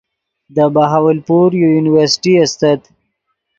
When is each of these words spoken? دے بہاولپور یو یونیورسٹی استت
دے 0.55 0.65
بہاولپور 0.75 1.49
یو 1.59 1.69
یونیورسٹی 1.75 2.33
استت 2.41 2.81